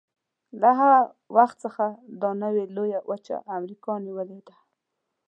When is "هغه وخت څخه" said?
0.79-1.85